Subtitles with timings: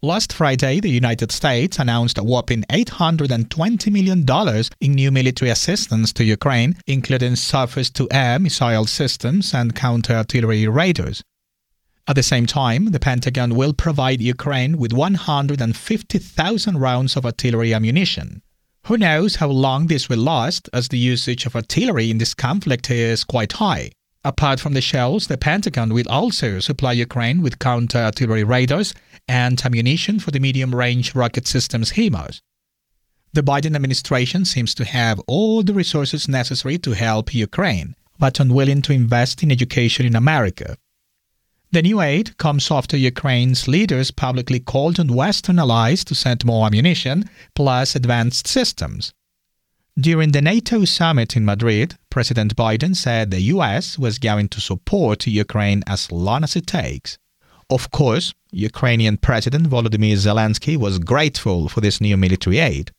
[0.00, 4.24] Last Friday, the United States announced a whopping $820 million
[4.80, 10.68] in new military assistance to Ukraine, including surface to air missile systems and counter artillery
[10.68, 11.24] radars.
[12.06, 18.42] At the same time, the Pentagon will provide Ukraine with 150,000 rounds of artillery ammunition.
[18.84, 22.88] Who knows how long this will last, as the usage of artillery in this conflict
[22.88, 23.90] is quite high.
[24.24, 28.92] Apart from the shells, the Pentagon will also supply Ukraine with counter artillery radars
[29.28, 32.40] and ammunition for the medium range rocket systems HIMARS.
[33.32, 38.82] The Biden administration seems to have all the resources necessary to help Ukraine, but unwilling
[38.82, 40.76] to invest in education in America.
[41.70, 46.66] The new aid comes after Ukraine's leaders publicly called on Western allies to send more
[46.66, 49.12] ammunition plus advanced systems.
[50.00, 55.26] During the NATO summit in Madrid, President Biden said the US was going to support
[55.26, 57.18] Ukraine as long as it takes.
[57.68, 62.92] Of course, Ukrainian President Volodymyr Zelensky was grateful for this new military aid.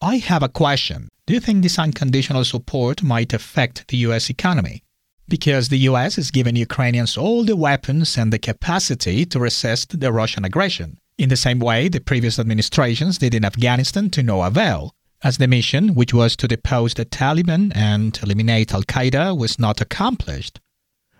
[0.00, 1.08] I have a question.
[1.26, 4.82] Do you think this unconditional support might affect the US economy?
[5.28, 10.10] Because the US is giving Ukrainians all the weapons and the capacity to resist the
[10.10, 14.94] Russian aggression, in the same way the previous administrations did in Afghanistan to no avail
[15.26, 19.80] as the mission, which was to depose the Taliban and eliminate Al Qaeda, was not
[19.80, 20.60] accomplished.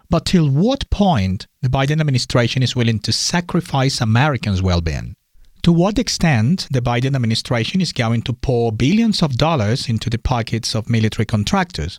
[0.08, 5.16] But till what point the Biden administration is willing to sacrifice Americans' well being?
[5.64, 10.18] To what extent the Biden administration is going to pour billions of dollars into the
[10.18, 11.98] pockets of military contractors?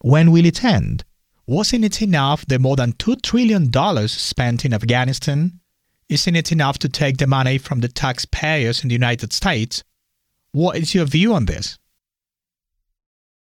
[0.00, 1.02] When will it end?
[1.48, 3.68] Wasn't it enough the more than $2 trillion
[4.06, 5.58] spent in Afghanistan?
[6.08, 9.82] Isn't it enough to take the money from the taxpayers in the United States
[10.52, 11.78] what is your view on this?